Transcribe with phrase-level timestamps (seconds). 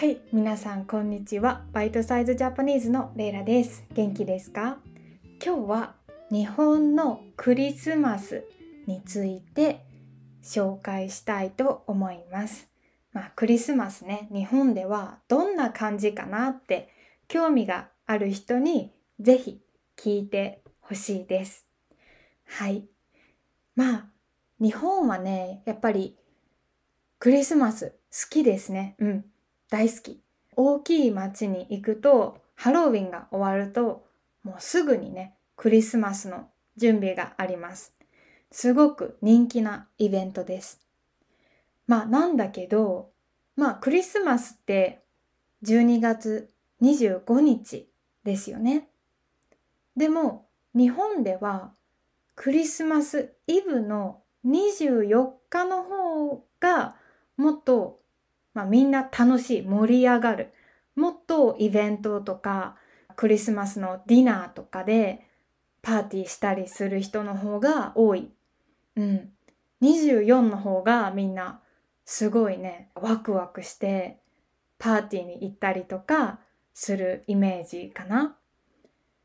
[0.00, 1.62] はい、皆さんこんにちは。
[1.74, 3.84] バイトサイズジャパニーズのレイラです。
[3.92, 4.78] 元気ですか？
[5.44, 5.94] 今日は
[6.30, 8.46] 日本のクリスマス
[8.86, 9.84] について
[10.42, 12.66] 紹介したいと思います。
[13.12, 16.88] まあクリスマスね、日本ではどんな感じかなって
[17.28, 19.60] 興味がある人にぜひ
[19.98, 21.66] 聞いてほしいです。
[22.46, 22.86] はい。
[23.76, 24.06] まあ
[24.62, 26.16] 日本はね、やっぱり
[27.18, 28.94] クリスマス好きですね。
[28.98, 29.24] うん。
[29.70, 30.20] 大好き。
[30.56, 34.04] 大きい街に行くと、ハロウィンが終わると、
[34.42, 37.94] もうすぐにね、クリスマスの準備があります。
[38.50, 40.80] すごく人気なイベントです。
[41.86, 43.10] まあなんだけど、
[43.56, 45.02] まあクリスマスって
[45.64, 46.50] 12月
[46.82, 47.88] 25日
[48.24, 48.88] ですよね。
[49.96, 51.72] でも日本では
[52.34, 56.96] クリスマスイブの24日の方が
[57.36, 58.00] もっと
[58.54, 60.52] まあ、みんな楽しい盛り上がる
[60.96, 62.76] もっとイベントとか
[63.16, 65.26] クリスマスのディナーとかで
[65.82, 68.30] パーティーしたりする人の方が多い。
[68.96, 69.30] うん。
[69.82, 71.60] 24の方がみんな
[72.04, 74.20] すごいねワクワクして
[74.78, 76.40] パーティーに行ったりとか
[76.74, 78.36] するイメージかな。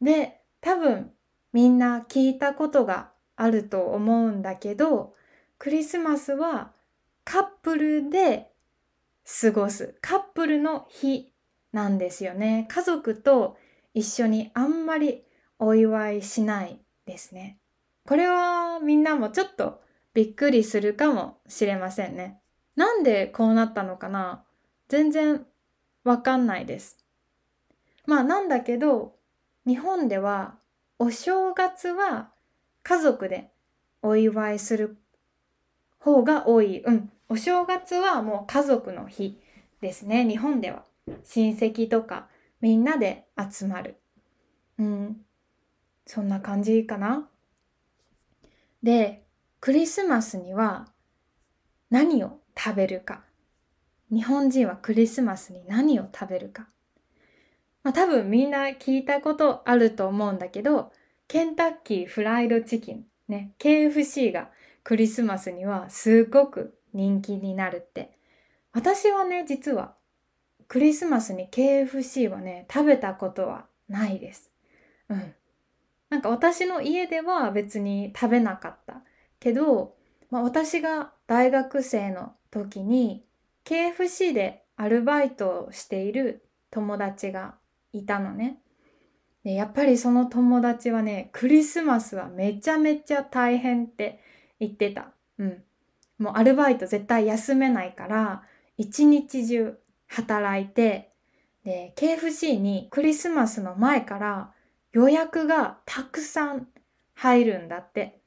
[0.00, 1.10] で多分
[1.52, 5.14] みんな聞いたことがあると思うんだけど
[5.58, 6.72] クリスマスは
[7.24, 8.50] カップルで
[9.28, 11.32] 過ごすカップルの日
[11.72, 12.66] なんですよね。
[12.70, 13.56] 家族と
[13.92, 15.24] 一緒にあんまり
[15.58, 17.58] お祝いしないですね。
[18.06, 19.82] これはみんなもちょっと
[20.14, 22.40] びっくりするかもしれませんね。
[22.76, 24.44] なんでこうなったのかな？
[24.88, 25.44] 全然
[26.04, 26.98] わかんないです。
[28.06, 29.16] まあなんだけど
[29.66, 30.54] 日本では
[30.98, 32.30] お正月は
[32.84, 33.50] 家族で
[34.02, 34.96] お祝いする
[35.98, 36.82] 方が多い。
[36.84, 37.10] うん。
[37.28, 39.38] お正月はもう家族の日
[39.80, 40.26] ですね。
[40.26, 40.84] 日本では。
[41.24, 42.28] 親戚とか
[42.60, 43.96] みんなで集まる。
[44.78, 45.16] うん。
[46.06, 47.28] そんな感じかな。
[48.82, 49.24] で、
[49.60, 50.86] クリスマスには
[51.90, 53.24] 何を食べるか。
[54.12, 56.68] 日本人はクリスマスに何を食べるか。
[57.82, 60.92] まあ多分みんな聞いたことあると思うんだけど、
[61.26, 64.50] ケンタッキーフライドチキン、ね、KFC が
[64.84, 68.10] クリスマスにはすごく人気になるって。
[68.72, 69.94] 私はね、実は
[70.68, 74.50] クリスマスに KFC はね、食べたことはないです。
[75.08, 75.34] うん。
[76.08, 79.02] なんか私の家では別に食べなかった。
[79.38, 79.94] けど、
[80.30, 83.24] まあ、私が大学生の時に
[83.64, 87.54] KFC でアルバイトをしている友達が
[87.92, 88.58] いたのね。
[89.44, 94.20] でやっぱりその友達はね、クリスマスはめちゃめちゃ大変って
[94.58, 95.12] 言ってた。
[95.38, 95.62] うん。
[96.18, 98.42] もうアルバイト絶対休めないから、
[98.76, 99.78] 一日中
[100.08, 101.12] 働いて、
[101.64, 104.52] で、KFC にクリスマスの前から
[104.92, 106.68] 予約がたくさん
[107.14, 108.20] 入るんだって。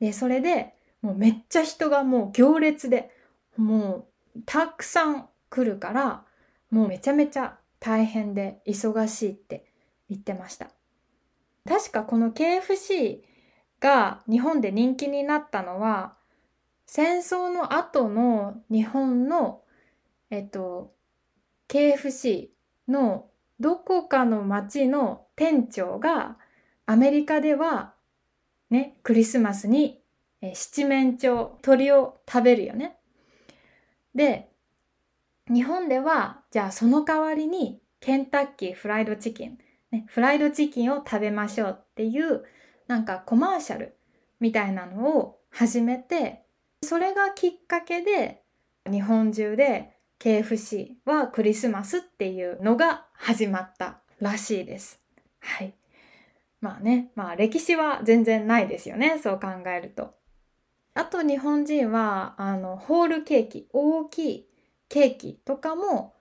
[0.00, 3.10] で、それでもうめっちゃ人がもう行列で、
[3.56, 6.24] もうたくさん来るから、
[6.70, 9.66] もうめちゃめちゃ大変で忙しいって
[10.08, 10.70] 言ってました。
[11.68, 13.20] 確かこの KFC
[13.80, 16.16] が日本で人気になったのは
[16.86, 19.62] 戦争の後の日本の
[20.30, 20.94] えっと
[21.68, 22.48] KFC
[22.88, 23.26] の
[23.60, 26.36] どこかの町の店長が
[26.86, 27.94] アメリカでは
[28.70, 30.00] ねクリスマスに
[30.54, 32.96] 七面鳥鳥を食べるよね。
[34.14, 34.50] で
[35.48, 39.58] 日本ではじゃあその代わりにケンタッキーフライドチキン、
[39.90, 42.44] ね、フライドチキンを食べましょうっていう
[42.88, 43.96] なんかコマーシャル
[44.40, 46.41] みたいなのを始めて
[46.82, 48.42] それがきっかけで
[48.90, 55.00] 日本中で KFC はクリスマスっていうのが始まったらしいです。
[55.40, 55.74] はい。
[56.60, 60.14] まあね、まあ歴史は全然ないですよね、そう考えると。
[60.94, 64.48] あと日本人はあのホールケーキ、大きい
[64.88, 66.14] ケーキとかも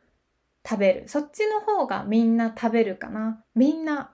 [0.67, 1.03] 食べる。
[1.07, 3.43] そっちの方がみんな食べるかな。
[3.53, 4.13] みんな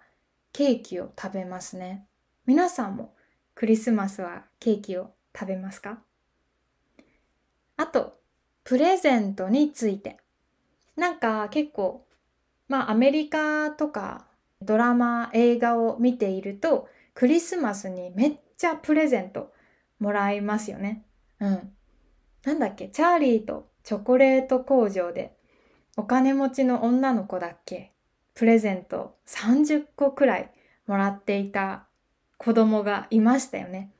[0.52, 2.08] ケーキを食べますね。
[2.46, 3.16] 皆さんも
[3.56, 6.07] クリスマスはケーキを食べますか？
[7.78, 8.20] あと、
[8.64, 10.18] プレゼントについて。
[10.96, 12.06] なんか結構、
[12.68, 14.28] まあアメリカとか
[14.62, 19.54] ドラマ、映画を見ていると、クリスマスにめっちゃプレゼント
[20.00, 21.06] もらいますよね。
[21.40, 21.72] うん。
[22.44, 25.38] なんだっけ、チャーリーとチョコレート工場で
[25.96, 27.94] お金持ちの女の子だっけ
[28.34, 30.52] プレゼント30個くらい
[30.88, 31.88] もらっていた
[32.38, 33.92] 子供がいましたよね。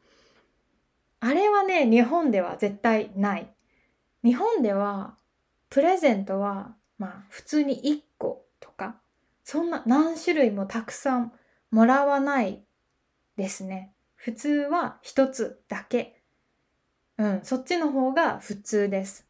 [1.20, 3.50] あれはね、日本では絶対ない。
[4.28, 5.16] 日本では
[5.70, 8.98] プレゼントはまあ普通に1個とか、
[9.46, 11.32] そんな何種類もたくさん
[11.72, 12.62] もらわない
[13.38, 13.94] ですね。
[14.16, 16.22] 普通は1つだけ。
[17.18, 19.26] うん、そっちの方が普通です。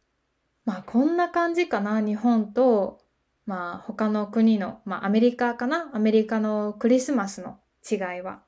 [0.65, 2.99] まあこんな感じかな、日本と、
[3.45, 8.39] まあ他の国の、まあアメリカかな、アメリカのクリスマスの違いは。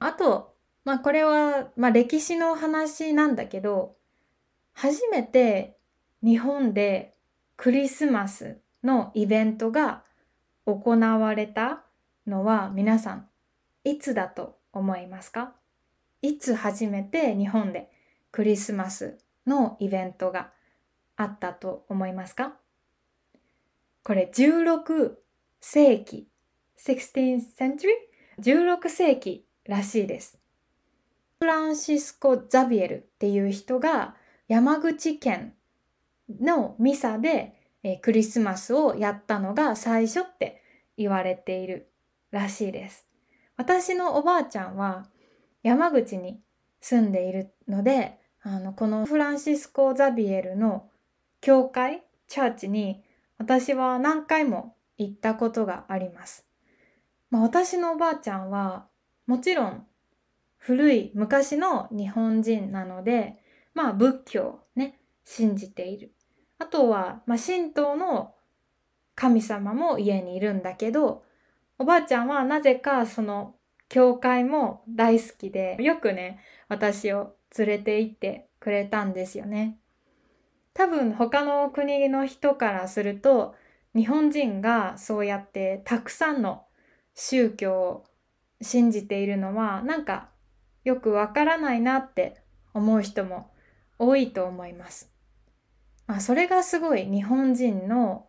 [0.00, 3.99] あと、まあこれは、まあ歴史の話なんだけど、
[4.82, 5.76] 初めて
[6.22, 7.12] 日本で
[7.58, 10.04] クリスマスのイベントが
[10.64, 11.82] 行われた
[12.26, 13.28] のは皆さん
[13.84, 15.52] いつだと思いますか？
[16.22, 17.90] いつ初めて日本で
[18.32, 20.48] クリスマスのイベントが
[21.18, 22.54] あったと思いますか？
[24.02, 25.12] これ16
[25.60, 26.26] 世紀
[26.78, 27.90] 16th century?
[28.40, 30.38] 16世紀らしいです。
[31.38, 34.14] フランシスコ・ザビエルっていう人が
[34.50, 35.54] 山口県
[36.40, 37.54] のミサで、
[37.84, 40.60] えクリスマスをやったのが最初って
[40.96, 41.88] 言われている
[42.32, 43.06] らしいです。
[43.56, 45.06] 私のおばあちゃんは
[45.62, 46.40] 山口に
[46.80, 50.90] 住んでいるので、あの、このフランシスコ・ザビエルの
[51.40, 53.04] 教会、チャーチに
[53.38, 56.44] 私は何回も行ったことがあります。
[57.30, 58.88] まあ、私のおばあちゃんは
[59.28, 59.86] もちろん
[60.58, 63.39] 古い昔の日本人なので、
[63.74, 66.12] まあ仏教ね、信じている。
[66.58, 68.34] あとは、まあ、神道の
[69.14, 71.24] 神様も家にいるんだけど、
[71.78, 73.54] おばあちゃんはなぜかその
[73.88, 79.78] 教会も大好きで、よくね、私を連れて行ってくれたんですよね。
[80.74, 83.54] 多分他の国の人からすると、
[83.94, 86.64] 日本人がそうやってたくさんの
[87.14, 88.04] 宗教を
[88.62, 90.28] 信じているのはなんか
[90.84, 92.42] よくわからないなって
[92.72, 93.50] 思う人も
[94.00, 95.12] 多いと思います。
[96.06, 98.26] まあ、それがすごい日本人の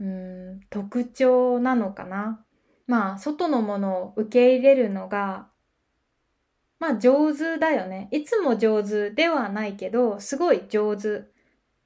[0.00, 2.44] うん特徴なのかな。
[2.86, 5.48] まあ外のものを受け入れるのが
[6.78, 8.08] まあ上手だよね。
[8.10, 11.24] いつも上手ではないけどすごい上手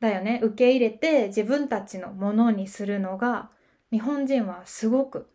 [0.00, 0.40] だよね。
[0.42, 3.50] 受け入れて自分たちのものにするのが
[3.92, 5.30] 日本人はすごく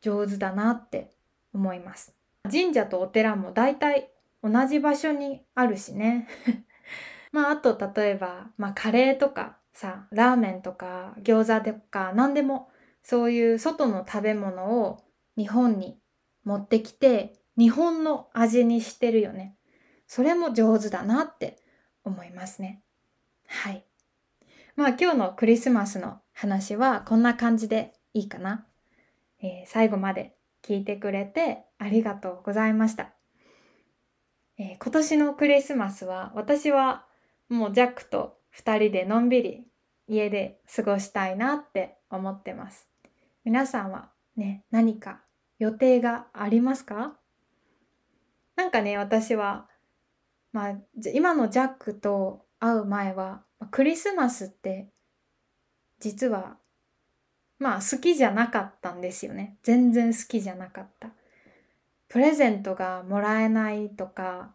[0.00, 1.12] 上手だなって
[1.54, 2.14] 思います。
[2.50, 4.10] 神社とお寺も大体
[4.42, 6.28] 同じ場所にあるしね。
[7.36, 12.70] まああと例えば、まあカレーとかさ、ラーメンとか餃子とか何でも
[13.02, 15.04] そういう外の食べ物を
[15.36, 15.98] 日本に
[16.44, 19.54] 持ってきて日本の味にしてるよね。
[20.06, 21.58] それも上手だなって
[22.04, 22.80] 思いますね。
[23.48, 23.84] はい。
[24.74, 28.66] まあ今日のクリスマスの話はこんな感じでいいかな。
[29.42, 33.10] えー、最後まで聞いてくれてありがとうございました。
[34.56, 37.05] えー、今年のクリスマスは私は
[37.48, 39.66] もうジャックと2人でのんびり
[40.08, 42.88] 家で過ごしたいなって思ってます。
[43.44, 45.20] 皆さんはね、何か
[45.58, 47.16] 予定がありますか？
[48.56, 49.68] なんかね、私は、
[50.52, 50.74] まあ、
[51.14, 54.88] 今のジャックと会う前は、クリスマスって
[55.98, 56.56] 実は
[57.58, 59.56] まあ好きじゃなかったんですよね。
[59.62, 61.10] 全然好きじゃなかった。
[62.08, 64.54] プレゼントがもらえないとか、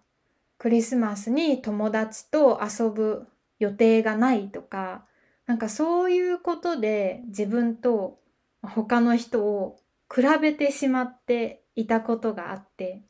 [0.61, 3.25] クリスマスに友達と遊ぶ
[3.57, 5.05] 予定がないとか、
[5.47, 8.19] なんかそういうことで自分と
[8.61, 13.01] 他の人を比べてしまっていたことがあって、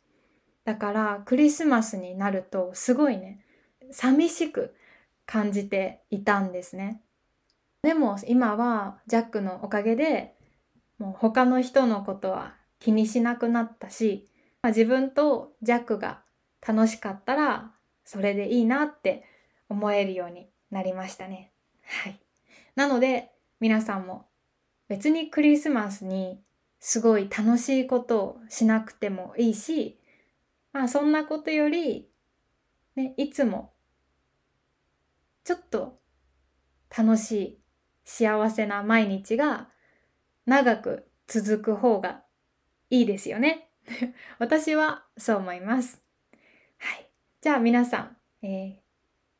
[0.63, 3.43] だからクリスマスになるとすごいね、
[3.91, 4.74] 寂しく
[5.25, 7.01] 感じていたんですね。
[7.81, 10.36] でも今はジャックのおかげで
[11.00, 14.29] もう他の人のことは気にしなくなったし、
[14.62, 16.21] まあ、自分とジャックが
[16.65, 17.72] 楽しかったら
[18.06, 19.24] それでいいなって
[19.70, 21.51] 思えるようになりましたね。
[21.84, 22.20] はい。
[22.75, 24.27] なので皆さんも
[24.88, 26.41] 別にクリスマスに
[26.80, 30.00] すごい楽しいことをしなくてもいいし、
[30.74, 32.10] まあそんなことより、
[32.96, 33.74] ね、いつも
[35.44, 36.00] ちょっと
[36.96, 37.62] 楽しい
[38.03, 39.70] 幸せな毎日が
[40.46, 42.24] 長く続く方が
[42.89, 43.70] いいですよね。
[44.39, 46.01] 私はそう思います。
[46.81, 47.09] はい。
[47.41, 48.81] じゃあ皆さん、え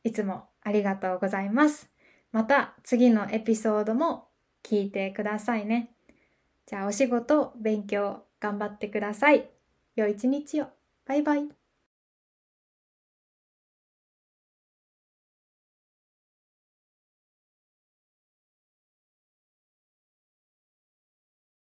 [0.06, 1.90] ー、いつもありがとうございます。
[2.32, 4.30] また次のエピソードも
[4.64, 5.92] 聞いてくださいね。
[6.66, 9.50] じゃあお仕事、勉強頑張ってください。
[9.96, 10.68] 良い一日を。
[11.06, 11.61] バイバイ。